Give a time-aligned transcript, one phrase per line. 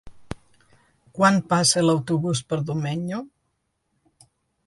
[1.17, 3.23] Quan passa l'autobús per Domenyo?